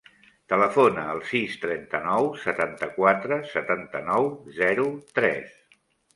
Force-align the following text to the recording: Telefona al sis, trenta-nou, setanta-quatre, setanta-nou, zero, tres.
Telefona 0.51 1.03
al 1.11 1.19
sis, 1.31 1.57
trenta-nou, 1.65 2.31
setanta-quatre, 2.47 3.39
setanta-nou, 3.53 4.33
zero, 4.59 4.89
tres. 5.21 5.55